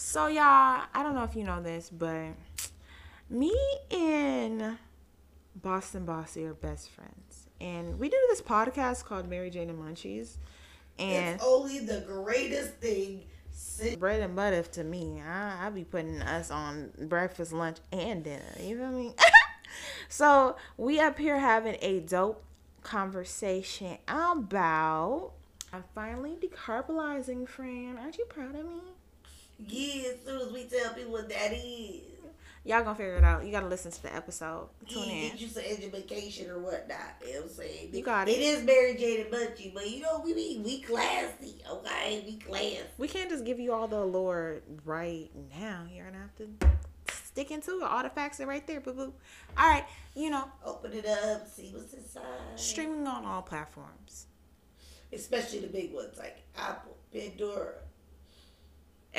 [0.00, 2.28] So y'all, I don't know if you know this, but
[3.28, 3.52] me
[3.90, 4.78] and
[5.56, 7.48] Boston Bossy are best friends.
[7.60, 10.36] And we do this podcast called Mary Jane and Munchies.
[11.00, 13.24] And It's only the greatest thing.
[13.50, 15.20] since- bread and butter to me.
[15.20, 18.54] I, I be putting us on breakfast, lunch, and dinner.
[18.60, 19.14] You feel me?
[20.08, 22.44] so we up here having a dope
[22.84, 25.32] conversation about
[25.72, 27.98] I'm finally decarbonizing, friend.
[27.98, 28.80] Aren't you proud of me?
[29.66, 32.02] Yeah, as soon as we tell people what that is.
[32.64, 33.44] Y'all gonna figure it out.
[33.46, 34.68] You gotta listen to the episode.
[34.88, 35.30] Tune Yeah, in.
[35.30, 36.98] get you some education or whatnot.
[37.26, 37.90] You know what I'm saying?
[37.94, 38.40] You got It it.
[38.42, 42.24] is Mary Jane and Munchie, but you know we be we classy, okay?
[42.26, 42.80] We classy.
[42.98, 45.86] We can't just give you all the allure right now.
[45.90, 46.68] You're gonna have to
[47.24, 47.84] stick into it.
[47.84, 49.14] All the facts are right there, boo boo.
[49.56, 52.22] All right, you know, Open it up, see what's inside.
[52.56, 54.26] streaming on all platforms.
[55.10, 57.74] Especially the big ones like Apple, Pandora.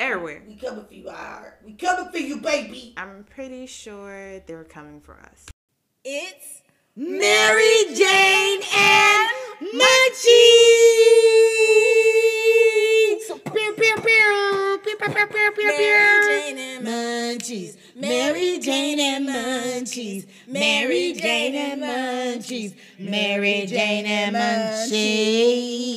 [0.00, 0.42] Everywhere.
[0.48, 2.94] We coming for you, our We coming for you, baby.
[2.96, 5.44] I'm pretty sure they're coming for us.
[6.02, 6.62] It's
[6.96, 9.28] Mary Jane and
[9.60, 10.30] Munchies.
[13.52, 14.80] Pew, pew, pew.
[14.82, 16.56] Pew, pew, pew, pew, pew, pew.
[16.56, 17.76] and Munchies.
[17.94, 20.26] Mary Jane and Munchies.
[20.48, 22.72] Mary Jane and Munchies.
[22.98, 25.90] Mary Jane and Munchies.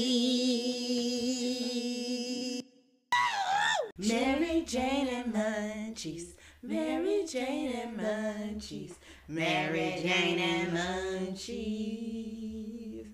[4.73, 6.29] Jane and Munchies.
[6.63, 8.93] Mary Jane and Munchies.
[9.27, 13.05] Mary Jane and Munchies.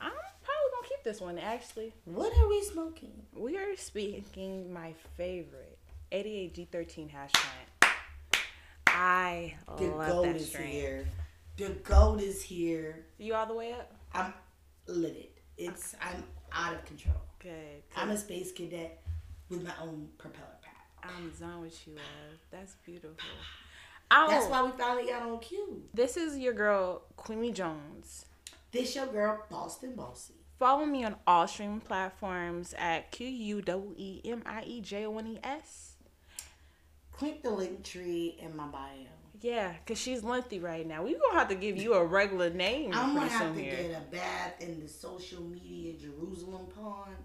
[0.00, 1.92] I'm probably gonna keep this one actually.
[2.06, 3.12] What are we smoking?
[3.36, 5.76] We are speaking my favorite
[6.12, 7.94] 88G13 hash plant.
[8.86, 10.68] I The love gold that is strain.
[10.68, 11.04] here.
[11.58, 13.04] The gold is here.
[13.18, 13.92] You all the way up?
[14.14, 14.32] I'm
[14.86, 15.28] livid.
[15.58, 17.20] It's I'm out of control.
[17.38, 17.82] Good.
[17.96, 19.02] I'm a space cadet
[19.50, 20.46] with my own propeller.
[21.02, 22.38] I'm done with you, love.
[22.50, 23.16] That's beautiful.
[24.10, 25.82] Oh, That's why we finally got on cue.
[25.94, 28.26] this is your girl, Queemie Jones.
[28.70, 30.34] This your girl, Boston Bossy.
[30.58, 35.06] Follow me on all streaming platforms at Q U E E M I E J
[35.06, 35.94] O N E S.
[37.10, 38.88] Click the link tree in my bio.
[39.40, 41.02] Yeah, cause she's lengthy right now.
[41.02, 44.14] We're gonna have to give you a regular name I'm gonna have to get a
[44.14, 47.16] bath in the social media Jerusalem pond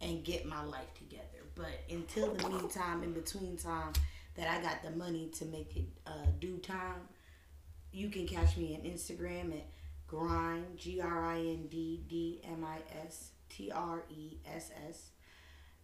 [0.00, 1.45] and get my life together.
[1.56, 3.92] But until the meantime, in between time
[4.36, 7.08] that I got the money to make it uh, due time,
[7.92, 9.66] you can catch me on Instagram at
[10.06, 15.10] grind G R I N D D M I S T R E S S,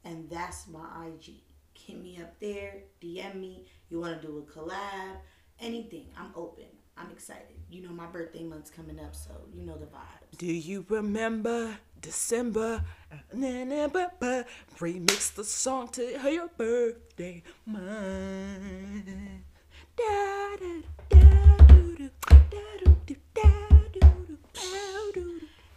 [0.05, 1.37] and that's my IG.
[1.75, 3.67] Hit me up there, DM me.
[3.89, 5.17] You want to do a collab,
[5.59, 6.07] anything?
[6.19, 6.67] I'm open.
[6.97, 7.57] I'm excited.
[7.71, 10.39] You know my birthday month's coming up, so you know the vibes.
[10.39, 12.85] Do you remember December?
[13.11, 14.45] Uh, na, na, ba, ba.
[14.79, 17.43] Remix the song to your birthday.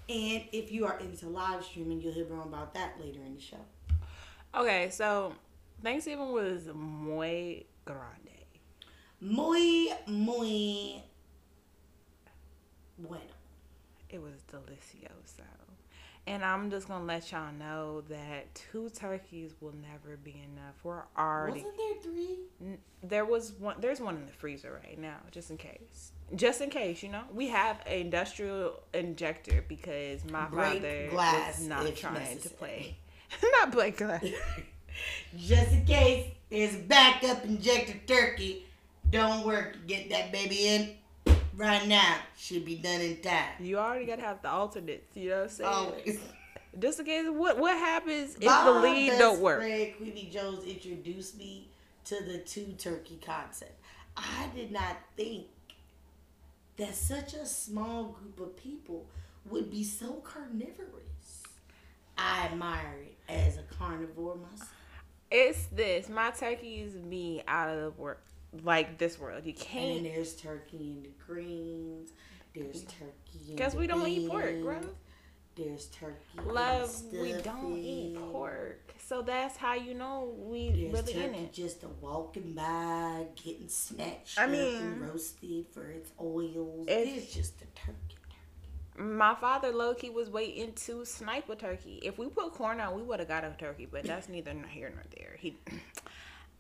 [0.08, 3.42] And if you are into live streaming, you'll hear more about that later in the
[3.42, 3.64] show.
[4.54, 5.34] Okay, so
[5.84, 8.46] Thanksgiving was muy grande.
[9.22, 11.04] Muy, muy
[12.98, 13.24] bueno.
[14.10, 15.65] It was delicioso.
[16.28, 20.74] And I'm just gonna let y'all know that two turkeys will never be enough.
[20.84, 22.38] We're already Wasn't there three?
[22.62, 23.76] N- There was one.
[23.80, 26.14] There's one in the freezer right now, just in case.
[26.36, 31.60] Just in case, you know, we have an industrial injector because my Break father glass
[31.60, 32.98] was not trying to play.
[33.52, 34.26] not break glass.
[35.38, 38.66] Just in case there's backup injector turkey,
[39.12, 39.76] don't work.
[39.88, 40.96] Get that baby in
[41.56, 42.18] right now.
[42.38, 43.50] Should be done in time.
[43.60, 45.16] You already gotta have the alternates.
[45.16, 45.70] You know what I'm saying?
[45.70, 46.20] Always.
[46.78, 49.62] Just in case, what what happens if the lead don't work?
[49.62, 51.70] Friend Queemie Jones introduced me
[52.06, 53.80] to the two turkey concept.
[54.18, 55.48] I did not think
[56.78, 59.06] that such a small group of people
[59.50, 61.44] would be so carnivorous.
[62.18, 64.74] I admire it as a carnivore myself.
[65.32, 66.10] It's this.
[66.10, 68.24] My turkeys be out of the work,
[68.64, 69.46] like this world.
[69.46, 70.04] You can't.
[70.04, 72.12] then there's turkey and the greens.
[72.54, 74.80] There's turkey in Because we don't eat pork, bro.
[75.56, 76.16] There's turkey.
[76.38, 78.94] in Love, we don't eat pork.
[79.08, 81.54] So that's how you know we There's really in turkey it.
[81.54, 86.86] just a walking by, getting snatched I mean, and roasted for its oils.
[86.88, 88.18] it's just a turkey.
[88.98, 92.00] My father low key was waiting to snipe a turkey.
[92.02, 94.90] If we put corn out, we would have got a turkey, but that's neither here
[94.90, 95.36] nor there.
[95.38, 95.58] He,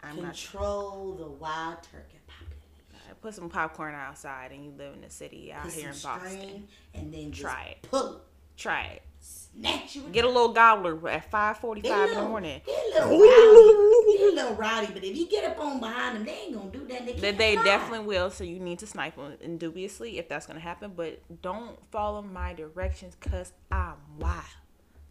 [0.05, 0.35] I'm not.
[0.35, 3.15] Control the wild turkey population.
[3.21, 6.67] Put some popcorn outside, and you live in the city out Put here in Boston.
[6.93, 7.87] and then just Try it.
[7.89, 8.21] pull it.
[8.57, 9.01] Try it.
[9.19, 10.03] Snatch you.
[10.11, 12.61] Get a little gobbler at five forty He a five in the morning.
[12.65, 14.17] He a little rowdy.
[14.17, 16.69] He a little rowdy, but if you get up on behind them, they ain't gonna
[16.69, 17.05] do that.
[17.05, 20.59] They, can't they definitely will, so you need to snipe them indubiously if that's gonna
[20.59, 20.91] happen.
[20.95, 24.43] But don't follow my directions, cause I'm wild,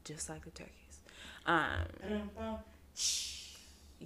[0.05, 1.01] just like the turkeys.
[1.47, 2.59] Um.
[2.95, 3.34] Shh.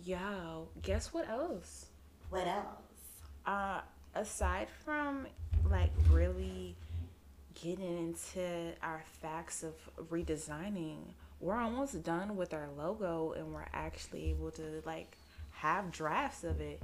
[0.05, 1.87] Yo, guess what else?
[2.31, 3.23] What else?
[3.47, 3.81] Uh,
[4.15, 5.27] aside from
[5.71, 6.77] like really
[7.55, 9.75] getting into our facts of
[10.11, 10.99] redesigning,
[11.41, 15.17] we're almost done with our logo and we're actually able to like
[15.53, 16.83] have drafts of it.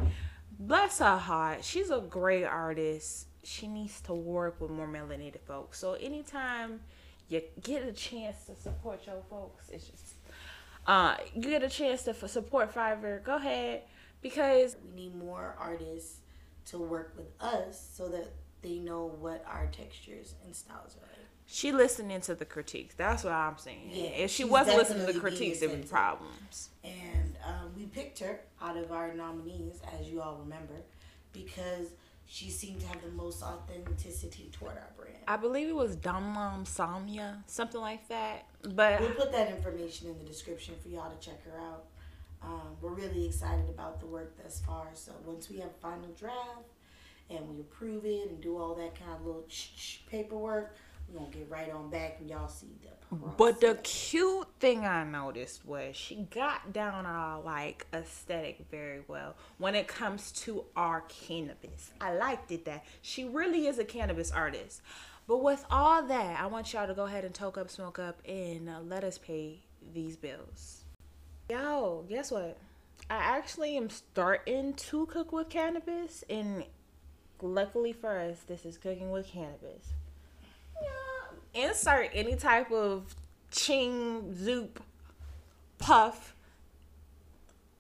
[0.58, 1.64] Bless her heart.
[1.64, 3.26] She's a great artist.
[3.43, 5.78] She needs to work with more melanated folks.
[5.78, 6.81] So anytime
[7.28, 10.13] you get a chance to support your folks, it's just
[10.86, 13.82] uh you get a chance to f- support Fiverr, go ahead
[14.22, 16.20] because We need more artists
[16.66, 18.32] to work with us so that
[18.62, 21.10] they know what our textures and styles are like.
[21.46, 22.94] She listening to the critiques.
[22.94, 23.90] That's what I'm saying.
[23.92, 26.70] Yeah, if she wasn't listening to the critiques, there'd be problems.
[26.82, 30.72] And um, we picked her out of our nominees, as you all remember,
[31.34, 31.88] because
[32.26, 35.19] she seemed to have the most authenticity toward our brand.
[35.29, 38.47] I believe it was Damlam Samya, something like that.
[38.62, 41.85] But We'll put that information in the description for y'all to check her out.
[42.43, 44.88] Um, we're really excited about the work thus far.
[44.94, 46.69] So once we have a final draft
[47.31, 50.77] and we approve it and do all that kind of little sh- sh- paperwork,
[51.09, 53.17] we're gonna get right on back and y'all see the.
[53.37, 59.37] but the cute thing I noticed was she got down our like aesthetic very well
[59.59, 61.93] when it comes to our cannabis.
[62.01, 64.83] I liked it that she really is a cannabis artist.
[65.27, 68.21] But with all that, I want y'all to go ahead and toke up, smoke up,
[68.29, 69.61] and uh, let us pay
[69.95, 70.85] these bills.
[71.49, 72.59] Yo, guess what?
[73.09, 76.65] I actually am starting to cook with cannabis, and
[77.41, 79.93] luckily for us, this is cooking with cannabis.
[80.84, 83.14] Yeah, insert any type of
[83.50, 84.82] ching, zoop,
[85.78, 86.34] puff,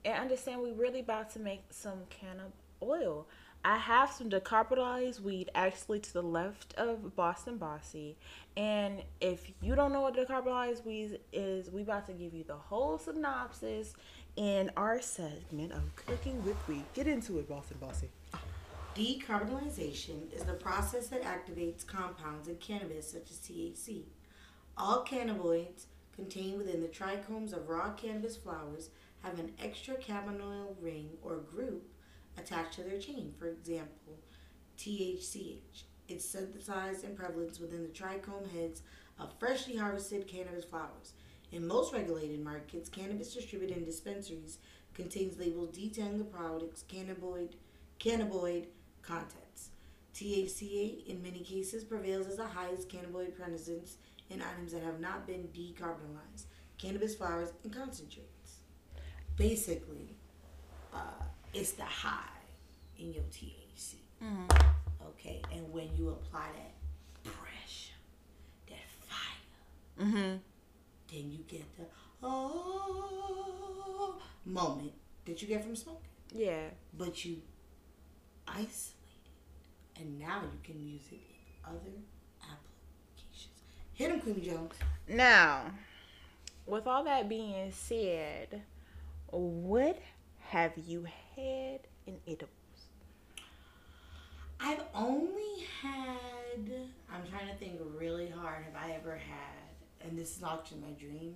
[0.04, 2.52] and understand we really about to make some cannabis
[2.82, 3.26] oil.
[3.66, 8.14] I have some decarbonized weed actually to the left of Boston Bossy.
[8.58, 12.56] And if you don't know what decarbonized weed is, we about to give you the
[12.56, 13.94] whole synopsis
[14.36, 16.84] in our segment of cooking with weed.
[16.92, 18.10] Get into it, Boston Bossy.
[18.94, 24.04] Decarbonization is the process that activates compounds in cannabis such as THC.
[24.76, 28.90] All cannabinoids contained within the trichomes of raw cannabis flowers
[29.24, 31.90] have an extra cannabinoid ring or group
[32.38, 33.34] attached to their chain.
[33.36, 34.20] For example,
[34.78, 35.56] THCA.
[36.06, 38.82] It's synthesized in prevalence within the trichome heads
[39.18, 41.14] of freshly harvested cannabis flowers.
[41.50, 44.58] In most regulated markets, cannabis distributed in dispensaries
[44.94, 47.54] contains labels detailing the product's cannabinoid
[47.98, 48.66] cannabinoid
[49.06, 49.70] contents.
[50.14, 53.96] THCA in many cases prevails as the highest cannabinoid presence
[54.30, 56.44] in items that have not been decarbonized,
[56.78, 58.58] cannabis flowers and concentrates.
[59.36, 60.16] Basically,
[60.92, 60.98] uh,
[61.52, 62.28] it's the high
[62.98, 63.96] in your THC.
[65.08, 66.74] Okay, and when you apply that
[67.32, 67.94] pressure,
[68.68, 69.40] that fire,
[70.00, 70.16] Mm-hmm.
[71.12, 71.84] then you get the
[72.22, 74.92] oh moment
[75.24, 76.00] that you get from smoking.
[76.32, 76.70] Yeah.
[76.96, 77.42] But you
[78.46, 78.94] isolate
[79.96, 81.96] it, and now you can use it in other
[82.42, 83.60] applications.
[83.92, 84.74] Hit him, Queemie Jones.
[85.08, 85.72] Now,
[86.66, 88.62] with all that being said,
[89.30, 90.00] what
[90.48, 92.50] have you had in edibles?
[94.60, 96.70] I've only had.
[97.12, 98.64] I'm trying to think really hard.
[98.64, 100.06] Have I ever had?
[100.06, 101.34] And this is not actually my dream.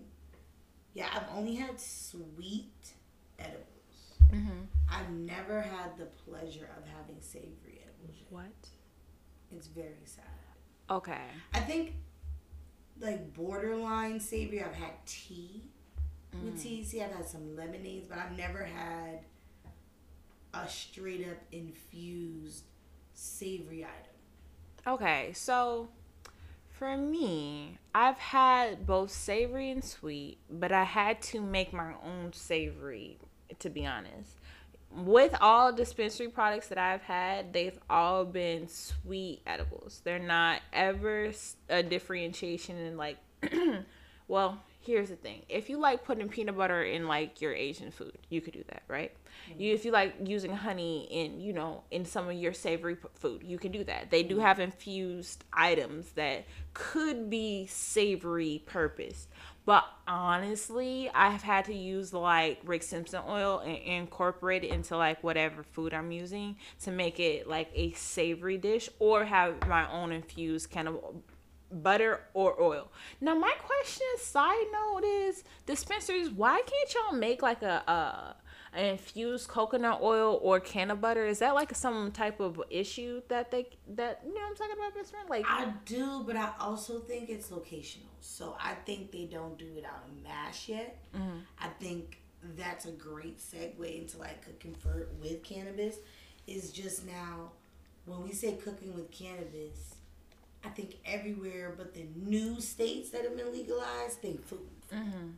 [0.94, 2.94] Yeah, I've only had sweet
[3.38, 3.66] edibles.
[4.32, 4.64] Mm-hmm.
[4.90, 7.78] I've never had the pleasure of having savory.
[8.30, 8.44] What?
[9.50, 10.24] It's very sad.
[10.90, 11.24] Okay.
[11.54, 11.94] I think
[13.00, 14.62] like borderline savory.
[14.62, 15.62] I've had tea
[16.44, 17.02] with THC.
[17.02, 19.20] I've had some lemonades, but I've never had
[20.54, 22.64] a straight up infused
[23.14, 24.94] savory item.
[24.94, 25.88] Okay, so
[26.70, 32.32] for me, I've had both savory and sweet, but I had to make my own
[32.32, 33.18] savory,
[33.58, 34.40] to be honest.
[34.90, 40.00] With all dispensary products that I've had, they've all been sweet edibles.
[40.02, 41.30] They're not ever
[41.68, 43.18] a differentiation in like,
[44.28, 45.42] well, here's the thing.
[45.50, 48.82] If you like putting peanut butter in like your Asian food, you could do that,
[48.88, 49.12] right?
[49.50, 49.60] Mm-hmm.
[49.60, 53.08] You if you like using honey in, you know, in some of your savory p-
[53.14, 54.10] food, you can do that.
[54.10, 54.44] They do mm-hmm.
[54.44, 59.28] have infused items that could be savory purpose.
[59.66, 65.22] But honestly, I've had to use like Rick Simpson oil and incorporate it into like
[65.22, 70.12] whatever food I'm using to make it like a savory dish or have my own
[70.12, 70.96] infused kind of
[71.70, 72.90] butter or oil.
[73.20, 76.30] Now my question, side note, is dispensaries.
[76.30, 78.32] Why can't y'all make like a uh
[78.74, 81.28] an infused coconut oil or cannabutter?
[81.28, 84.76] Is that like some type of issue that they that you know what I'm talking
[84.76, 85.28] about, best friend?
[85.28, 88.08] Like I do, but I also think it's locational.
[88.20, 90.98] So I think they don't do it out of mash yet.
[91.60, 92.20] I think
[92.56, 95.96] that's a great segue into like cooking for with cannabis.
[96.46, 97.52] Is just now
[98.06, 99.96] when we say cooking with cannabis,
[100.64, 104.68] I think everywhere but the new states that have been legalized think food.
[104.92, 105.28] Mm-hmm.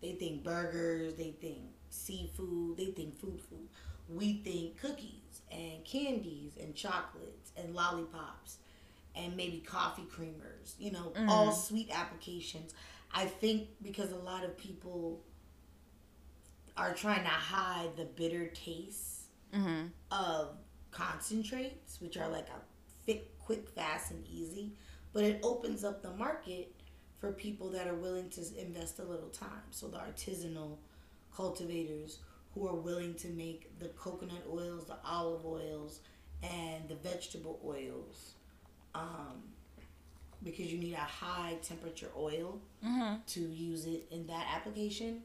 [0.00, 3.68] They think burgers, they think seafood, they think food food.
[4.08, 8.58] We think cookies and candies and chocolates and lollipops
[9.16, 11.28] and maybe coffee creamers, you know, mm-hmm.
[11.28, 12.74] all sweet applications.
[13.12, 15.22] I think because a lot of people
[16.76, 19.86] are trying to hide the bitter taste mm-hmm.
[20.10, 20.56] of
[20.90, 22.73] concentrates, which are like a
[23.06, 24.72] fit, quick, fast, and easy,
[25.12, 26.72] but it opens up the market
[27.18, 29.62] for people that are willing to invest a little time.
[29.70, 30.76] So the artisanal
[31.34, 32.18] cultivators
[32.54, 36.00] who are willing to make the coconut oils, the olive oils,
[36.42, 38.34] and the vegetable oils,
[38.94, 39.42] um,
[40.42, 42.60] because you need a high temperature oil
[43.26, 45.22] to use it in that application.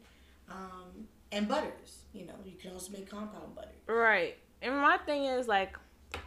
[0.49, 3.75] Um, and butters, you know, you can also make compound butter.
[3.85, 4.37] Right.
[4.61, 5.77] And my thing is like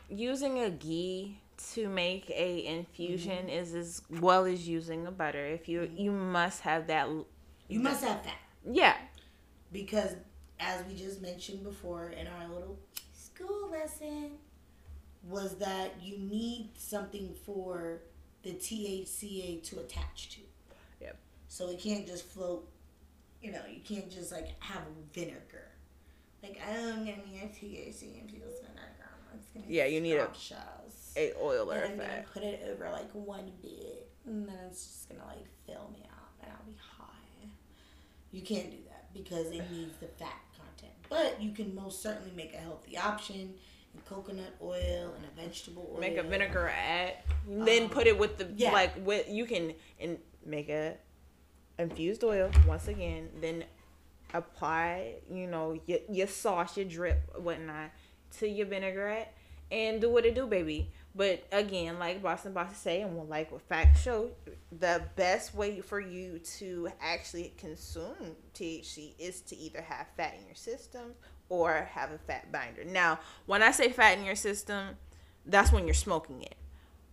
[0.08, 1.38] using a ghee
[1.74, 3.48] to make a infusion mm-hmm.
[3.48, 5.44] is as well as using a butter.
[5.46, 5.96] If you mm-hmm.
[5.96, 7.08] you must have that
[7.68, 8.36] You must have fat.
[8.70, 8.96] yeah.
[9.72, 10.14] because
[10.60, 12.78] as we just mentioned before in our little
[13.12, 14.32] school lesson
[15.28, 18.00] was that you need something for
[18.42, 20.40] the THCA to attach to.
[21.00, 21.16] Yep.
[21.48, 22.68] So it can't just float,
[23.40, 24.82] you know, you can't just like have
[25.12, 25.68] vinegar.
[26.42, 29.10] Like, I'm gonna need THC infused vinegar.
[29.34, 30.58] It's gonna Yeah, you need a- scrumptious.
[31.16, 34.84] A oil or And I'm gonna put it over like one bit, and then it's
[34.86, 37.48] just gonna like fill me up, and I'll be high.
[38.30, 40.92] You can't do that because it needs the fat content.
[41.08, 43.54] But you can most certainly make a healthy option
[43.94, 46.00] in coconut oil and a vegetable oil.
[46.00, 48.72] Make a vinaigrette, then put it with the Um, yeah.
[48.72, 50.96] like with you can and make a
[51.78, 53.28] infused oil once again.
[53.40, 53.64] Then
[54.34, 57.90] apply you know your your sauce, your drip, whatnot
[58.38, 59.34] to your vinaigrette,
[59.70, 60.90] and do what it do, baby.
[61.14, 64.30] But again, like Boston Boss say, and like what facts show,
[64.78, 70.46] the best way for you to actually consume THC is to either have fat in
[70.46, 71.12] your system
[71.50, 72.84] or have a fat binder.
[72.84, 74.96] Now, when I say fat in your system,
[75.44, 76.54] that's when you're smoking it.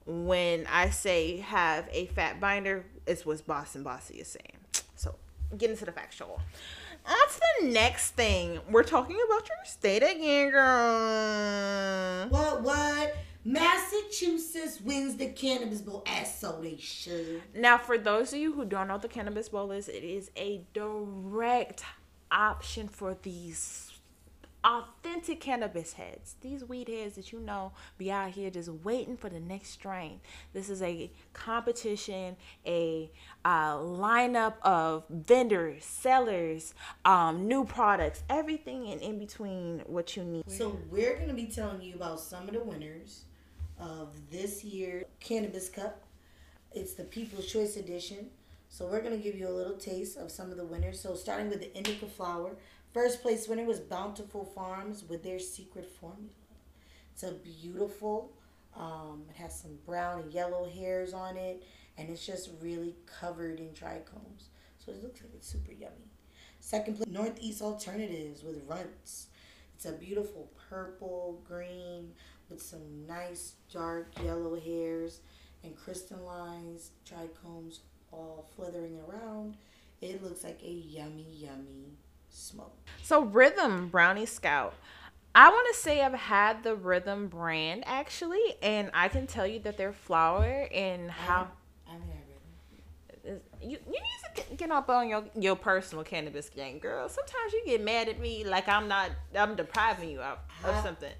[0.05, 4.85] When I say have a fat binder, it's what Boston Bossy is saying.
[4.95, 5.15] So
[5.57, 6.39] get into the factual.
[7.05, 8.59] To the next thing.
[8.69, 12.27] We're talking about your state again, girl.
[12.29, 13.15] What, what?
[13.45, 17.41] Massachusetts wins the Cannabis Bowl as so they should.
[17.55, 20.29] Now, for those of you who don't know what the cannabis bowl is, it is
[20.35, 21.83] a direct
[22.31, 23.89] option for these
[24.63, 26.35] authentic cannabis heads.
[26.41, 30.19] These weed heads that you know be out here just waiting for the next strain.
[30.53, 33.09] This is a competition, a
[33.45, 36.73] uh, lineup of vendors, sellers,
[37.05, 40.43] um, new products, everything in, in between what you need.
[40.49, 43.25] So we're gonna be telling you about some of the winners
[43.79, 46.03] of this year Cannabis Cup.
[46.71, 48.29] It's the People's Choice Edition.
[48.67, 50.99] So we're gonna give you a little taste of some of the winners.
[50.99, 52.55] So starting with the indica flower,
[52.93, 56.29] first place winner was Bountiful Farms with their secret formula.
[57.13, 58.31] It's a beautiful.
[58.75, 61.63] Um, it has some brown and yellow hairs on it,
[61.97, 64.49] and it's just really covered in trichomes.
[64.77, 66.11] So it looks like it's super yummy.
[66.59, 69.27] Second place, Northeast Alternatives with Runts.
[69.75, 72.11] It's a beautiful purple green
[72.49, 75.21] with some nice dark yellow hairs
[75.63, 77.79] and crystallines, trichomes
[78.11, 79.57] all flithering around.
[80.01, 81.97] It looks like a yummy, yummy
[82.29, 82.77] smoke.
[83.03, 84.73] So Rhythm Brownie Scout.
[85.35, 89.59] I want to say I've had the Rhythm brand actually, and I can tell you
[89.59, 91.49] that their flower and how
[91.87, 93.41] I haven't had rhythm.
[93.61, 97.07] you you need to get, get up on your your personal cannabis game, girl.
[97.09, 101.13] Sometimes you get mad at me like I'm not I'm depriving you of, of something.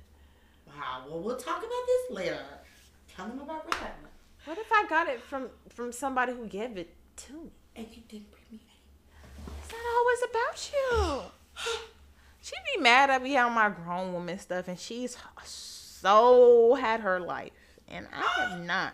[0.80, 2.40] Wow, well, we'll talk about this later.
[3.14, 3.88] Tell them about rhythm.
[4.46, 7.52] What if I got it from from somebody who gave it to me?
[7.76, 9.56] And you didn't bring me any.
[9.62, 11.82] It's not always about you.
[12.42, 17.20] She be mad at me on my grown woman stuff, and she's so had her
[17.20, 17.52] life,
[17.90, 18.94] and I have not.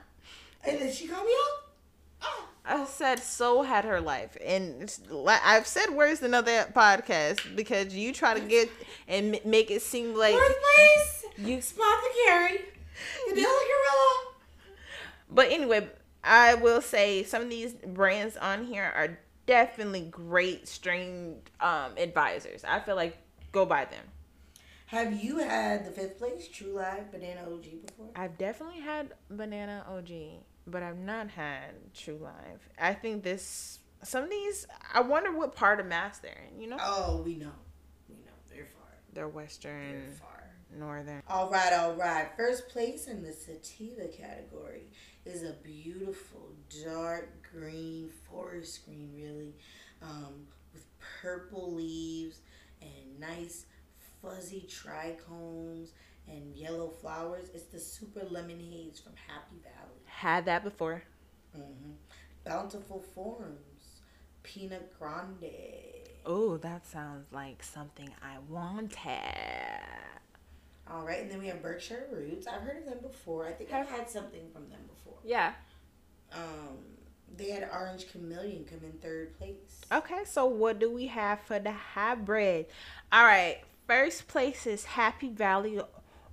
[0.64, 1.65] And then she called me out.
[2.68, 4.92] I said so had her life, and
[5.44, 8.70] I've said worse than other podcasts because you try to get
[9.08, 11.26] and make it seem like fourth place.
[11.38, 11.62] you.
[11.62, 12.62] Spot the carry.
[13.28, 14.34] Vanilla Gorilla.
[15.30, 15.90] But anyway,
[16.24, 22.64] I will say some of these brands on here are definitely great strain um, advisors.
[22.64, 23.18] I feel like
[23.52, 24.04] go buy them.
[24.88, 28.08] Have you had the fifth place Trulieve Banana OG before?
[28.16, 30.10] I've definitely had banana OG,
[30.68, 32.60] but I've not had Trulieve.
[32.80, 34.68] I think this some of these.
[34.94, 36.62] I wonder what part of Mass they're in.
[36.62, 37.52] You know, Oh, we know.
[38.10, 38.32] We know.
[38.50, 38.88] They're far.
[39.14, 40.44] they're They're Western, far.
[40.78, 41.22] Northern.
[41.30, 42.28] All right, all right.
[42.36, 44.84] First place in the sativa category
[45.26, 46.50] is a beautiful
[46.84, 49.54] dark green forest green, really,
[50.02, 50.86] um, with
[51.22, 52.40] purple leaves
[52.82, 53.66] and nice
[54.22, 55.90] fuzzy trichomes
[56.28, 57.50] and yellow flowers.
[57.54, 60.00] It's the Super Lemonades from Happy Valley.
[60.06, 61.04] Had that before.
[61.54, 61.92] hmm
[62.46, 64.02] Bountiful Farms,
[64.44, 65.52] Pinot Grande.
[66.26, 69.00] Oh, that sounds like something I wanted.
[70.90, 72.46] All right, and then we have Berkshire Roots.
[72.46, 73.48] I've heard of them before.
[73.48, 75.18] I think I've had something from them before.
[75.24, 75.54] Yeah.
[76.34, 76.78] Um,
[77.36, 79.82] they had Orange Chameleon come in third place.
[79.92, 82.68] Okay, so what do we have for the hybrid?
[83.12, 85.80] All right, first place is Happy Valley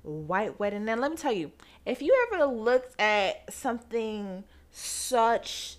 [0.03, 0.85] White Wedding.
[0.85, 1.53] Now, let me tell you,
[1.87, 5.77] if you ever looked at something such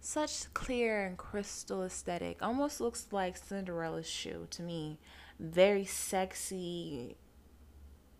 [0.00, 4.98] such clear and crystal aesthetic, almost looks like Cinderella's shoe to me.
[5.40, 7.16] Very sexy,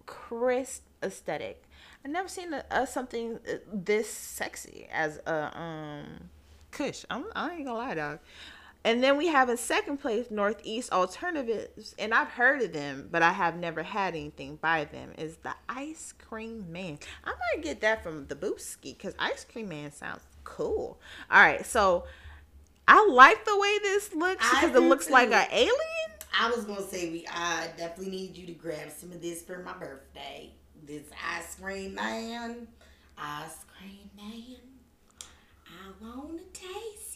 [0.06, 1.64] crisp aesthetic.
[2.04, 6.30] I've never seen a, a something uh, this sexy as a um
[6.70, 7.04] Kush.
[7.08, 8.18] I'm I ain't gonna lie, dog.
[8.84, 13.22] And then we have in second place Northeast Alternatives, and I've heard of them, but
[13.22, 15.12] I have never had anything by them.
[15.16, 16.98] Is the Ice Cream Man?
[17.24, 21.00] I might get that from the Booski because Ice Cream Man sounds cool.
[21.30, 22.04] All right, so
[22.86, 25.70] I like the way this looks because it looks like an alien.
[26.38, 27.26] I was gonna say we.
[27.28, 30.50] I definitely need you to grab some of this for my birthday.
[30.86, 32.66] This ice cream man,
[33.16, 34.56] ice cream man.
[35.66, 37.13] I wanna taste.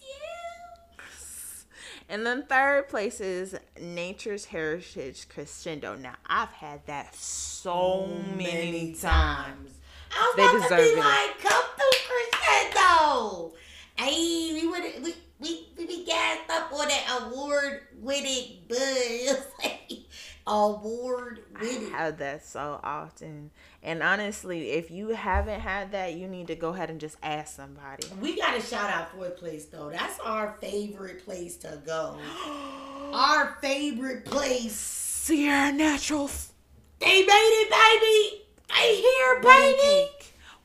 [2.09, 5.95] And then third place is Nature's Heritage Crescendo.
[5.95, 9.75] Now I've had that so many times.
[10.11, 11.05] I was They about to deserve be it.
[11.05, 12.33] like, come through
[12.73, 13.53] crescendo.
[13.97, 19.47] Hey, we would we we we be gassed up on that award winning buzz.
[20.49, 23.51] award I have that so often.
[23.83, 27.55] And honestly, if you haven't had that, you need to go ahead and just ask
[27.55, 28.07] somebody.
[28.21, 29.91] We got a shout out for fourth place though.
[29.91, 32.19] That's our favorite place to go.
[33.13, 34.75] our favorite place.
[34.75, 36.53] Sira Naturals.
[37.01, 38.45] They made it, baby.
[38.75, 40.11] They here, baby.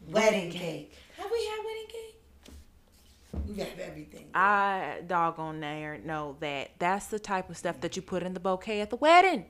[0.10, 0.98] Wedding cake.
[1.18, 2.22] Have we had wedding cake?
[3.48, 4.26] We have everything.
[4.34, 8.40] I doggone there know that that's the type of stuff that you put in the
[8.40, 9.46] bouquet at the wedding.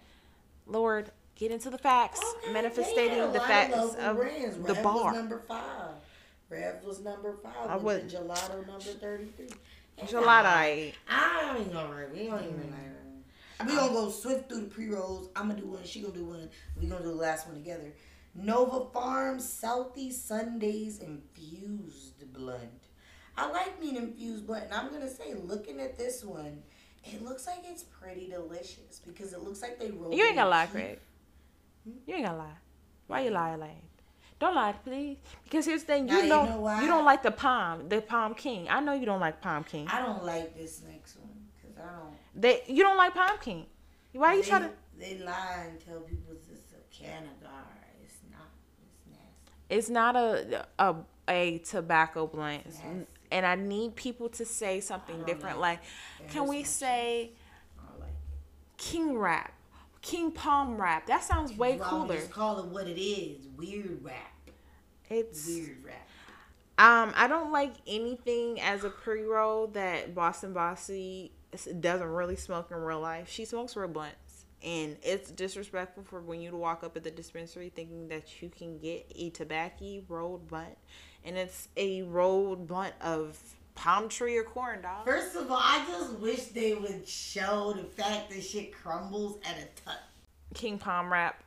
[0.65, 4.57] Lord, get into the facts, Okay, manifesting the facts of brands.
[4.57, 5.05] the Rev bar.
[5.05, 5.91] Was number five.
[6.49, 7.69] Rev was number five.
[7.69, 9.49] I the gelato number thirty-three.
[10.01, 10.45] Gelato.
[10.45, 12.07] I I ain't gonna.
[12.13, 12.71] We don't even mm.
[13.59, 15.29] like We gonna go swift through the pre rolls.
[15.35, 15.83] I'm gonna do one.
[15.83, 16.49] She gonna do one.
[16.79, 17.93] We gonna do the last one together.
[18.35, 22.87] Nova Farms Southeast Sundays infused blend.
[23.37, 24.65] I like me an infused blend.
[24.65, 26.63] And I'm gonna say, looking at this one,
[27.05, 30.13] it looks like it's pretty delicious because it looks like they rolled.
[30.13, 30.17] It.
[30.17, 30.65] You ain't gonna lie.
[30.67, 30.99] Craig.
[32.05, 32.57] You ain't gonna lie.
[33.07, 33.83] Why you lie, like?
[34.39, 35.17] Don't lie, please.
[35.43, 36.81] Because here's the thing, you you know, know why?
[36.81, 38.67] you don't like the palm, the palm king.
[38.69, 39.87] I know you don't like palm king.
[39.87, 42.13] I don't like this next one because I don't.
[42.35, 43.65] They, you don't like palm king.
[44.13, 44.69] Why you they, try to?
[44.99, 47.65] They lie and tell people it's a Canagar.
[48.03, 48.49] It's not.
[48.81, 49.69] It's nasty.
[49.69, 50.95] It's not a a
[51.27, 52.81] a tobacco blunt, It's-.
[53.33, 55.59] And I need people to say something different.
[55.59, 55.81] like
[56.19, 57.31] Like, can we say
[57.99, 58.13] like
[58.77, 59.53] king rap,
[60.01, 61.07] king palm rap?
[61.07, 62.15] That sounds way Well, cooler.
[62.15, 63.47] Just call it what it is.
[63.57, 64.31] Weird rap.
[65.09, 66.07] It's Weird rap.
[66.77, 71.31] Um, I don't like anything as a pre roll that Boston Bossy
[71.79, 73.29] doesn't really smoke in real life.
[73.29, 77.11] She smokes real blunts, and it's disrespectful for when you to walk up at the
[77.11, 80.77] dispensary thinking that you can get a tobacco rolled blunt,
[81.25, 83.37] and it's a rolled blunt of
[83.75, 85.05] palm tree or corn dog.
[85.05, 89.57] First of all, I just wish they would show the fact that shit crumbles at
[89.57, 89.97] a touch.
[90.53, 91.43] King Palm wrap.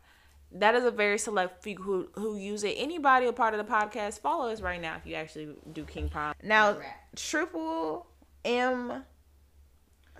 [0.52, 2.74] That is a very select few who who use it.
[2.76, 6.08] Anybody a part of the podcast, follow us right now if you actually do King
[6.08, 6.34] Palm.
[6.42, 6.78] Now,
[7.14, 8.06] Triple
[8.44, 9.04] M,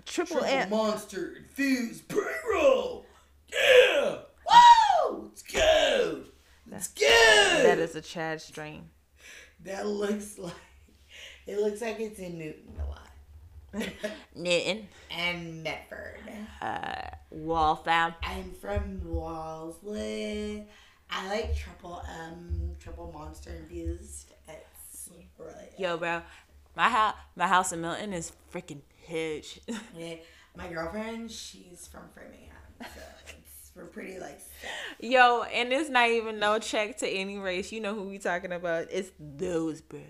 [0.05, 0.69] Triple, Triple M.
[0.69, 3.05] Monster infused pre-roll.
[3.51, 4.17] Yeah.
[5.09, 5.23] Woo!
[5.23, 6.23] Let's go.
[6.69, 7.05] Let's go.
[7.63, 8.89] That is a Chad strain.
[9.63, 10.53] That looks like
[11.45, 13.87] it looks like it's in Newton a lot.
[14.35, 16.19] Newton and Medford.
[16.61, 18.13] Uh, Waltham.
[18.23, 20.65] I'm from Walswood.
[21.09, 24.33] I like triple um triple monster infused.
[24.47, 25.71] It's Right.
[25.77, 26.21] Yo, bro,
[26.75, 29.59] my house, my house in Milton is freaking huge.
[29.95, 30.15] Yeah.
[30.55, 32.55] My girlfriend, she's from Framingham.
[32.81, 33.01] So
[33.77, 34.39] we're pretty like
[34.99, 37.71] Yo, and it's not even no check to any race.
[37.71, 38.87] You know who we talking about?
[38.91, 40.01] It's those bros.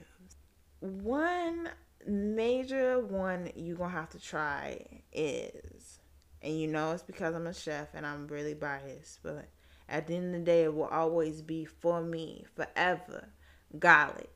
[0.79, 1.69] One
[2.07, 5.99] major one you gonna have to try is,
[6.41, 9.49] and you know it's because I'm a chef and I'm really biased, but
[9.89, 13.29] at the end of the day, it will always be for me forever.
[13.77, 14.31] Garlic,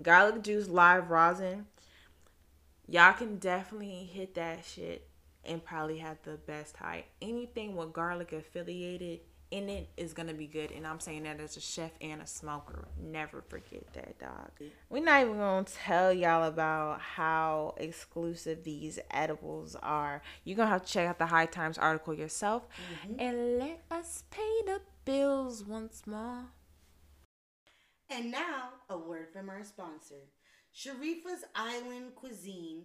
[0.00, 1.66] garlic juice, live rosin.
[2.88, 5.08] Y'all can definitely hit that shit
[5.44, 7.04] and probably have the best high.
[7.20, 9.20] Anything with garlic affiliated
[9.52, 10.72] in it is gonna be good.
[10.72, 12.88] And I'm saying that as a chef and a smoker.
[12.98, 14.50] Never forget that, dog.
[14.88, 20.22] We're not even gonna tell y'all about how exclusive these edibles are.
[20.44, 22.66] You're gonna have to check out the High Times article yourself
[23.04, 23.20] mm-hmm.
[23.20, 26.46] and let us pay the bills once more.
[28.08, 30.28] And now, a word from our sponsor.
[30.74, 32.84] Sharifa's Island Cuisine,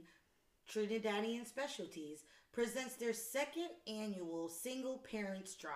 [0.69, 2.23] Trinidadian Specialties,
[2.57, 5.75] presents their second annual Single Parents Drive.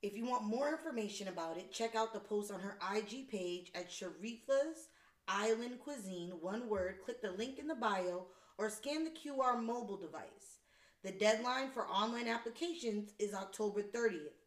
[0.00, 3.70] If you want more information about it, check out the post on her IG page
[3.74, 4.88] at Sharifa's
[5.28, 7.00] Island Cuisine, one word.
[7.04, 10.60] Click the link in the bio or scan the QR mobile device.
[11.04, 14.40] The deadline for online applications is October 30th.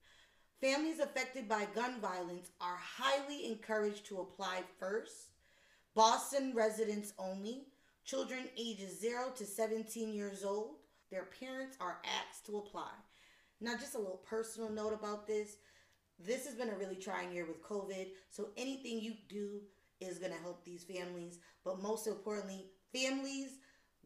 [0.60, 5.34] Families affected by gun violence are highly encouraged to apply first.
[5.94, 7.68] Boston residents only.
[8.06, 10.78] Children ages 0 to 17 years old.
[11.12, 12.92] Their parents are asked to apply.
[13.62, 15.58] Now, just a little personal note about this.
[16.20, 19.62] This has been a really trying year with COVID, so anything you do
[20.00, 21.40] is going to help these families.
[21.64, 23.58] But most importantly, families,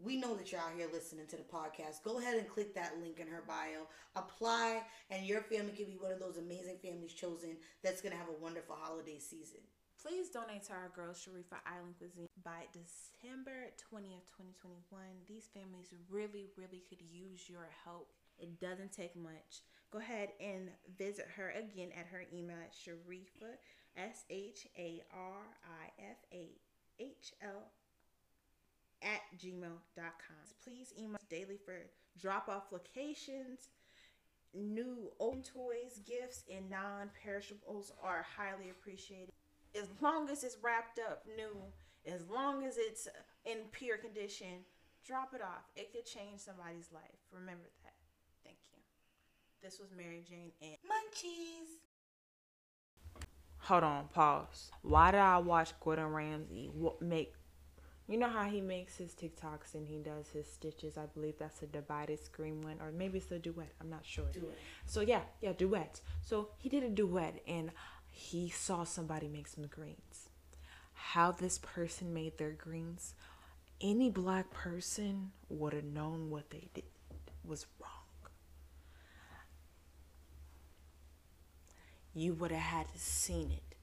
[0.01, 2.03] we know that you're out here listening to the podcast.
[2.03, 3.87] Go ahead and click that link in her bio.
[4.15, 8.17] Apply, and your family can be one of those amazing families chosen that's going to
[8.17, 9.59] have a wonderful holiday season.
[10.01, 14.79] Please donate to our girls, Sharifa Island Cuisine, by December 20th, 2021.
[15.27, 18.07] These families really, really could use your help.
[18.39, 19.59] It doesn't take much.
[19.91, 23.59] Go ahead and visit her again at her email at Sharifa,
[23.97, 26.47] S H A R I F A
[26.97, 27.67] H L,
[29.03, 30.45] at gmail.com.
[30.63, 31.75] Please email daily for
[32.17, 33.67] drop off locations.
[34.53, 39.33] New old toys, gifts, and non perishables are highly appreciated
[39.75, 41.55] as long as it's wrapped up new,
[42.05, 43.07] as long as it's
[43.45, 44.65] in pure condition,
[45.05, 45.65] drop it off.
[45.75, 47.19] It could change somebody's life.
[47.31, 47.93] Remember that.
[48.43, 48.79] Thank you.
[49.61, 51.79] This was Mary Jane and Munchies.
[53.59, 54.71] hold on, pause.
[54.81, 57.33] Why did I watch Gordon Ramsay make?
[58.07, 60.97] You know how he makes his TikToks and he does his stitches.
[60.97, 63.71] I believe that's a divided screen one, or maybe it's a duet.
[63.79, 64.25] I'm not sure.
[64.33, 64.57] Duet.
[64.85, 66.01] So yeah, yeah, duets.
[66.21, 67.69] So he did a duet and
[68.19, 70.27] he saw somebody make some greens.
[70.93, 73.13] How this person made their greens,
[73.79, 76.83] any black person would have known what they did
[77.45, 77.89] was wrong.
[82.13, 83.75] You would have had to seen it.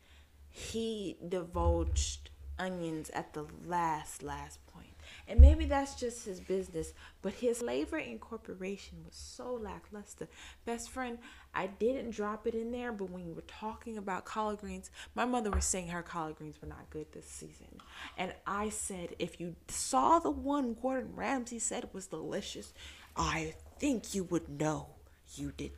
[0.51, 4.96] He divulged onions at the last last point.
[5.29, 10.29] And maybe that's just his business, but his flavor incorporation was so lackluster.
[10.65, 11.19] Best friend,
[11.55, 15.25] I didn't drop it in there, but when you were talking about collard greens, my
[15.25, 17.81] mother was saying her collard greens were not good this season.
[18.17, 22.73] And I said, if you saw the one Gordon Ramsay said was delicious,
[23.17, 24.89] I think you would know
[25.35, 25.73] you did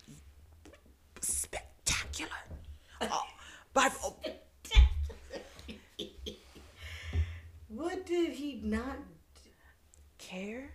[1.21, 2.31] spectacular.
[3.01, 3.23] Oh,
[3.73, 4.17] by, oh,
[7.69, 8.97] What did he not
[10.29, 10.71] care?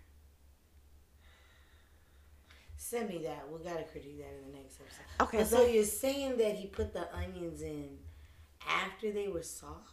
[2.75, 3.45] send me that?
[3.51, 5.23] We gotta critique that in the next episode.
[5.23, 7.97] Okay, But so, so- you're saying that he put the onions in
[8.67, 9.89] after they were soft?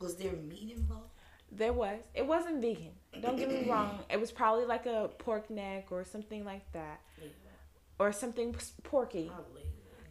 [0.00, 1.04] Was there meat involved?
[1.52, 1.98] There was.
[2.14, 2.92] It wasn't vegan.
[3.20, 4.00] Don't get me wrong.
[4.10, 7.00] It was probably like a pork neck or something like that,
[7.98, 9.28] or something porky.
[9.34, 9.62] Probably.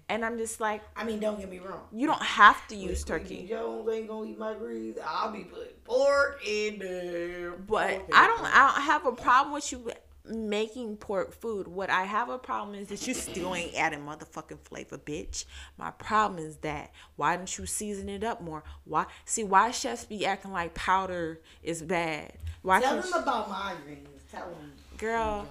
[0.10, 1.84] And I'm just like, I mean, don't get me wrong.
[1.92, 3.48] you don't have to use Quincy turkey.
[3.48, 4.98] Jones ain't gonna eat my greens.
[5.06, 7.52] I'll be putting pork in there.
[7.52, 8.44] But I don't.
[8.46, 9.92] I don't have a problem with you
[10.26, 11.68] making pork food.
[11.68, 15.46] What I have a problem is that you still ain't adding motherfucking flavor, bitch.
[15.78, 18.64] My problem is that why didn't you season it up more?
[18.86, 19.06] Why?
[19.26, 22.34] See, why chefs be acting like powder is bad?
[22.64, 24.08] Why Tell them you- about my greens.
[24.32, 24.74] Tell them.
[24.98, 25.48] Girl.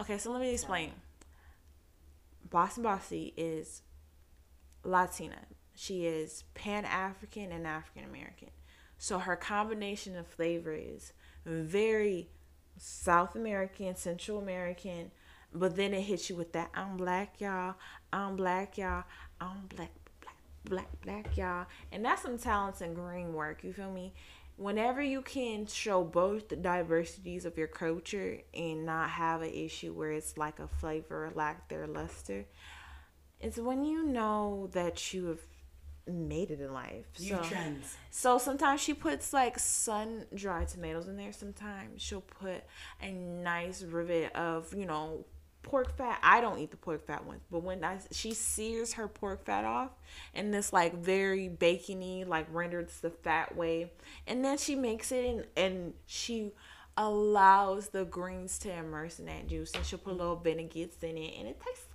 [0.00, 0.92] Okay, so let me explain.
[2.50, 3.82] Boston Bossy is
[4.84, 5.40] Latina.
[5.74, 8.50] She is Pan African and African American.
[8.98, 11.12] So her combination of flavor is
[11.44, 12.30] very
[12.78, 15.10] South American, Central American,
[15.52, 17.74] but then it hits you with that I'm black, y'all.
[18.12, 19.04] I'm black, y'all.
[19.40, 21.66] I'm black, black, black, black, y'all.
[21.92, 23.62] And that's some talents and green work.
[23.62, 24.14] You feel me?
[24.56, 29.92] Whenever you can show both the diversities of your culture and not have an issue
[29.92, 32.46] where it's like a flavor lack their luster,
[33.40, 35.40] it's when you know that you have
[36.06, 37.06] made it in life.
[37.16, 37.96] You So- trends.
[38.10, 41.32] so sometimes she puts like sun dried tomatoes in there.
[41.32, 42.62] Sometimes she'll put
[43.02, 45.24] a nice rivet of, you know,
[45.62, 46.18] pork fat.
[46.22, 49.64] I don't eat the pork fat ones, but when I she sears her pork fat
[49.64, 49.92] off
[50.34, 53.90] in this like very bacony, like renders the fat way,
[54.26, 56.52] and then she makes it in and she
[56.98, 61.16] allows the greens to immerse in that juice, and she'll put a little vinaigrette in
[61.16, 61.86] it, and it tastes.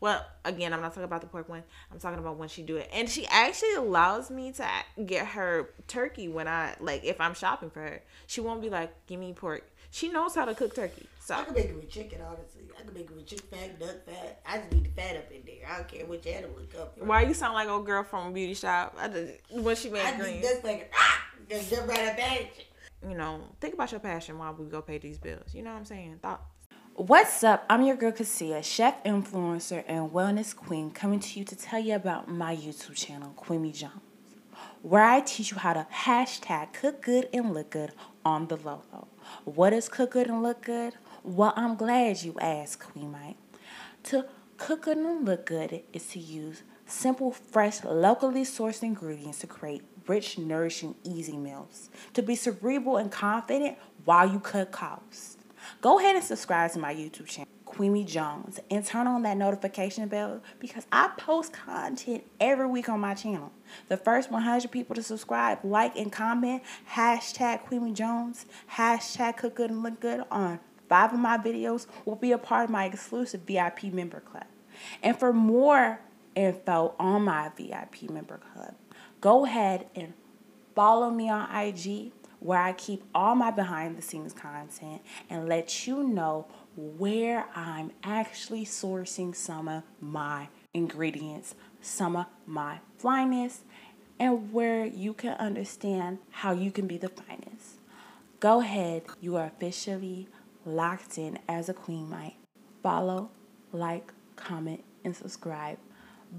[0.00, 1.62] Well, again, I'm not talking about the pork one.
[1.92, 4.66] I'm talking about when she do it, and she actually allows me to
[5.06, 8.02] get her turkey when I like if I'm shopping for her.
[8.26, 11.08] She won't be like, "Give me pork." She knows how to cook turkey.
[11.18, 12.62] So I can make it with chicken, honestly.
[12.78, 14.40] I can make it with chicken fat, duck fat.
[14.46, 15.68] I just need the fat up in there.
[15.68, 17.08] I don't care which animal it comes from.
[17.08, 18.96] why you sound like old girl from a beauty shop?
[18.98, 20.90] I just, when she I made need green, duck fat.
[20.94, 21.24] Ah!
[21.48, 22.66] Just jump right up at it.
[23.08, 25.52] you know, think about your passion while we go pay these bills.
[25.54, 26.20] You know what I'm saying?
[26.22, 26.44] Thoughts.
[27.00, 27.64] What's up?
[27.70, 31.94] I'm your girl Cassia, chef, influencer, and wellness queen, coming to you to tell you
[31.94, 34.02] about my YouTube channel, Queemie Jones,
[34.82, 38.82] where I teach you how to hashtag cook good and look good on the low
[38.92, 39.08] low.
[39.46, 40.92] What is cook good and look good?
[41.24, 43.38] Well, I'm glad you asked, Queen Mike.
[44.02, 44.26] To
[44.58, 49.84] cook good and look good is to use simple, fresh, locally sourced ingredients to create
[50.06, 51.88] rich, nourishing, easy meals.
[52.12, 55.38] To be cerebral and confident while you cut costs.
[55.80, 60.08] Go ahead and subscribe to my YouTube channel, Queemie Jones, and turn on that notification
[60.08, 63.52] bell because I post content every week on my channel.
[63.88, 69.70] The first 100 people to subscribe, like, and comment hashtag Queemie Jones, hashtag Cook Good
[69.70, 73.42] and Look Good on five of my videos will be a part of my exclusive
[73.46, 74.46] VIP member club.
[75.02, 76.00] And for more
[76.34, 78.74] info on my VIP member club,
[79.20, 80.12] go ahead and
[80.74, 85.86] follow me on IG where I keep all my behind the scenes content and let
[85.86, 93.62] you know where I'm actually sourcing some of my ingredients, some of my finest,
[94.18, 97.76] and where you can understand how you can be the finest.
[98.40, 100.28] Go ahead, you are officially
[100.64, 102.36] locked in as a queen mite.
[102.82, 103.30] Follow,
[103.72, 105.78] like, comment, and subscribe.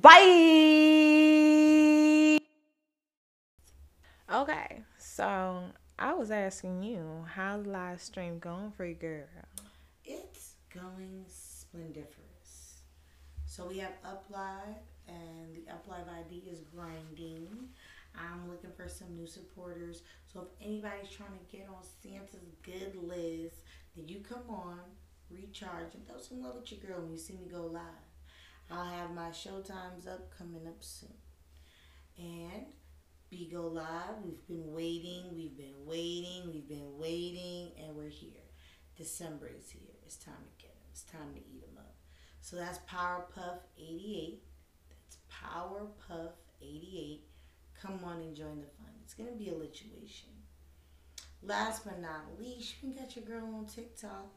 [0.01, 0.19] Bye!
[4.33, 5.63] Okay, so
[6.01, 9.25] I was asking you, how's the live stream going for you, girl?
[10.03, 12.81] It's going splendiferous.
[13.45, 17.47] So we have Uplive, and the Uplive ID is grinding.
[18.15, 20.01] I'm looking for some new supporters.
[20.33, 23.57] So if anybody's trying to get on Santa's good list,
[23.95, 24.79] then you come on,
[25.29, 27.83] recharge, and throw some love at your girl when you see me go live.
[28.71, 31.13] I'll have my show times up coming up soon.
[32.17, 32.65] And
[33.31, 38.43] Be Go Live, we've been waiting, we've been waiting, we've been waiting, and we're here.
[38.97, 39.95] December is here.
[40.05, 40.83] It's time to get them.
[40.91, 41.95] It's time to eat them up.
[42.41, 44.43] So that's Powerpuff 88.
[44.89, 47.21] That's Powerpuff 88.
[47.81, 48.91] Come on and join the fun.
[49.01, 50.35] It's gonna be a lituation.
[51.41, 54.27] Last but not least, you can get your girl on TikTok.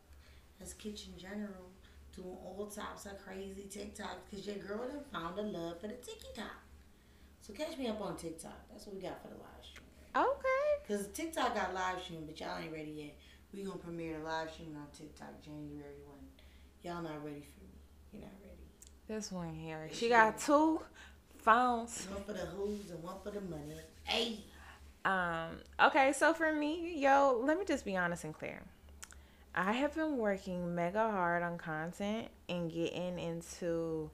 [0.60, 1.72] That's Kitchen General.
[2.14, 5.94] Doing all types of crazy TikToks because your girl done found a love for the
[5.94, 6.63] TikTok.
[7.46, 8.56] So catch me up on TikTok.
[8.70, 9.84] That's what we got for the live stream.
[10.16, 10.64] Okay.
[10.82, 13.18] Because TikTok got live stream, but y'all ain't ready yet.
[13.52, 16.16] We gonna premiere the live stream on TikTok January 1.
[16.82, 17.74] Y'all not ready for me.
[18.12, 18.54] You're not ready.
[19.08, 19.90] This one here.
[19.92, 20.80] She got two
[21.36, 22.06] phones.
[22.10, 23.76] One for the who's and one for the money.
[24.04, 24.38] Hey.
[25.04, 28.62] Um, okay, so for me, yo, let me just be honest and clear.
[29.54, 34.10] I have been working mega hard on content and getting into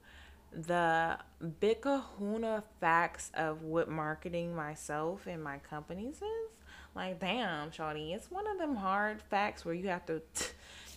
[0.53, 1.17] the
[1.59, 6.51] big kahuna facts of what marketing myself and my companies is.
[6.93, 10.21] Like, damn, Shawty, it's one of them hard facts where you have to.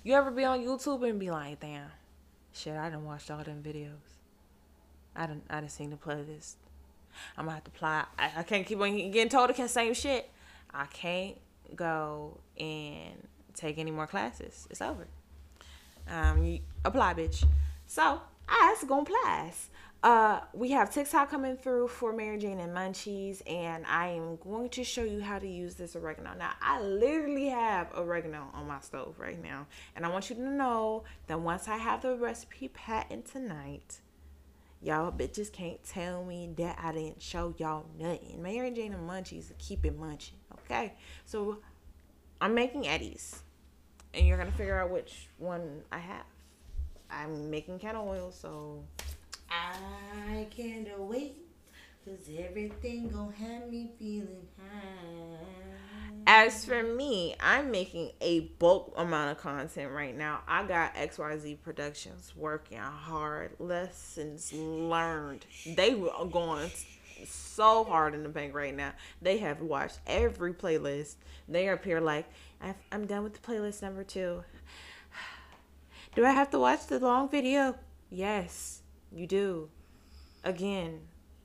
[0.05, 1.90] you ever be on YouTube and be like, damn,
[2.53, 3.93] shit, I done watched all them videos.
[5.14, 6.57] I done, I done seen the playlist.
[7.37, 8.05] I'm gonna have to apply.
[8.19, 10.29] I, I can't keep on getting told the same shit.
[10.73, 11.37] I can't
[11.77, 14.67] go and take any more classes.
[14.71, 15.07] It's over.
[16.09, 17.45] Um, you apply, bitch.
[17.87, 19.52] So I go apply.
[20.02, 24.68] Uh, we have TikTok coming through for Mary Jane and Munchies, and I am going
[24.70, 26.33] to show you how to use this oregano.
[26.38, 30.42] Now, I literally have oregano on my stove right now, and I want you to
[30.42, 34.00] know that once I have the recipe patent tonight,
[34.85, 38.42] Y'all bitches can't tell me that I didn't show y'all nothing.
[38.42, 40.37] Mary Jane and Munchies keep it munching.
[40.52, 40.92] Okay.
[41.24, 41.61] So
[42.38, 43.42] I'm making Eddie's.
[44.12, 46.26] And you're gonna figure out which one I have.
[47.11, 48.83] I'm making candle oil, so
[49.51, 51.45] I can't wait
[52.05, 55.38] Cause everything gon' have me feeling high.
[56.27, 60.40] As for me, I'm making a bulk amount of content right now.
[60.47, 63.53] I got XYZ Productions working hard.
[63.59, 65.47] Lessons learned.
[65.64, 66.71] They are going
[67.27, 68.93] so hard in the bank right now.
[69.23, 71.14] They have watched every playlist.
[71.49, 72.27] They appear like,
[72.61, 74.45] I've, I'm done with the playlist number two.
[76.14, 77.74] Do I have to watch the long video?
[78.09, 79.68] Yes, you do.
[80.44, 81.00] Again,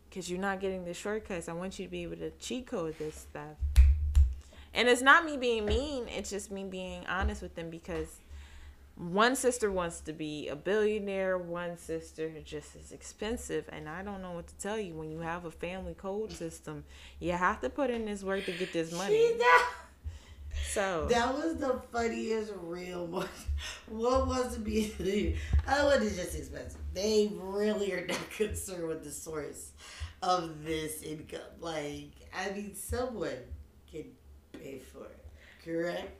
[0.07, 1.49] because you're not getting the shortcuts.
[1.49, 3.57] I want you to be able to cheat code this stuff.
[4.75, 8.19] And it's not me being mean, it's just me being honest with them because
[8.95, 14.21] one sister wants to be a billionaire, one sister just is expensive, and I don't
[14.21, 14.93] know what to tell you.
[14.93, 16.83] When you have a family code system,
[17.19, 19.31] you have to put in this work to get this money.
[20.67, 23.27] So that was the funniest real one.
[23.87, 25.35] What was to be?
[25.67, 26.79] Oh, I wasn't just expensive.
[26.93, 29.71] They really are not concerned with the source
[30.21, 31.41] of this income.
[31.59, 33.37] Like, I mean, someone
[33.91, 34.05] can
[34.53, 35.25] pay for it,
[35.63, 36.11] correct?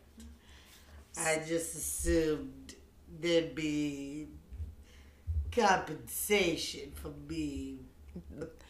[1.17, 2.75] I just assumed
[3.19, 4.28] there'd be
[5.52, 7.86] compensation for being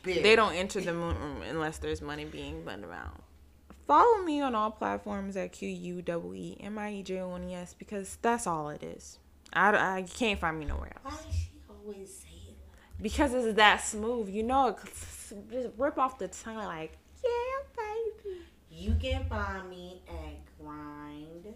[0.03, 0.23] big.
[0.23, 3.21] they don't enter the moon room unless there's money being burned around.
[3.89, 7.33] Follow me on all platforms at Q U E E M I E J O
[7.33, 9.17] N E S because that's all it is.
[9.51, 13.33] I, I can't find me nowhere Why else does she always say it like because
[13.33, 14.29] it's that smooth.
[14.29, 15.33] You know, it just
[15.75, 17.81] rip off the tongue like yeah,
[18.23, 18.41] baby.
[18.69, 21.47] You can find me at Grind,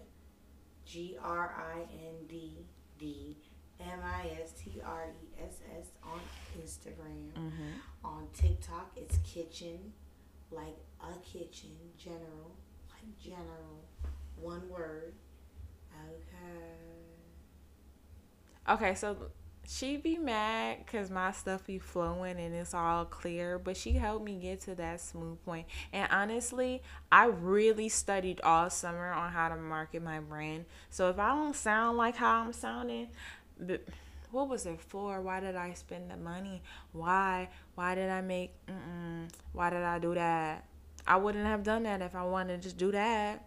[0.84, 2.66] G R I N D
[2.98, 3.36] D
[3.78, 6.18] M I S T R E S S on
[6.60, 7.30] Instagram.
[7.38, 8.04] Mm-hmm.
[8.04, 9.92] On TikTok, it's Kitchen,
[10.50, 12.56] like a kitchen, general,
[12.90, 13.84] like general,
[14.40, 15.14] one word.
[15.92, 16.74] Okay.
[18.68, 19.16] Okay, so
[19.66, 24.24] she be mad because my stuff be flowing and it's all clear, but she helped
[24.24, 25.66] me get to that smooth point.
[25.92, 30.64] And honestly, I really studied all summer on how to market my brand.
[30.90, 33.08] So if I don't sound like how I'm sounding,
[33.58, 33.82] but
[34.30, 35.20] what was it for?
[35.20, 36.62] Why did I spend the money?
[36.92, 37.48] Why?
[37.74, 38.52] Why did I make?
[38.66, 40.64] Mm-mm, why did I do that?
[41.06, 43.44] I wouldn't have done that if I wanted to just do that.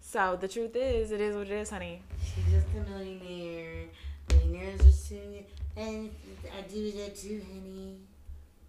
[0.00, 2.02] So the truth is, it is what it is, honey.
[2.24, 3.84] She's just a millionaire.
[4.30, 5.44] Millionaires are soon.
[5.76, 6.10] And
[6.56, 7.96] I do that too, honey.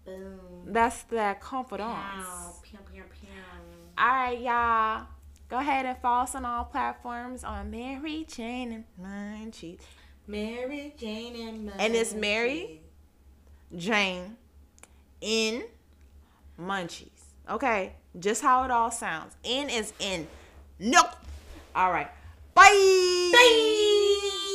[0.04, 0.38] Boom.
[0.66, 1.88] That's that confidence.
[1.90, 3.28] Pow, pew, pew, pew.
[3.98, 5.06] All right, y'all.
[5.48, 9.80] Go ahead and follow us on all platforms on Mary Jane and Munchies.
[10.26, 11.76] Mary Jane and Munchies.
[11.78, 12.80] And it's Mary?
[13.76, 14.36] Jane
[15.20, 15.64] in
[16.58, 17.21] Munchies.
[17.50, 19.34] Okay, just how it all sounds.
[19.44, 20.28] N is in.
[20.78, 21.10] Nope.
[21.74, 22.08] All right.
[22.54, 22.68] Bye.
[23.34, 24.51] Okay,